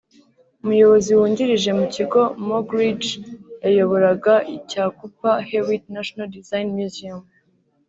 umuyobozi 0.61 1.09
wungirije 1.17 1.71
mu 1.79 1.85
kigo 1.95 2.21
Moggridge 2.47 3.09
yayoboraga 3.63 4.33
cya 4.69 4.83
Cooper-Hewitt 4.97 5.83
National 5.95 6.27
Design 6.37 6.67
Museum 6.77 7.21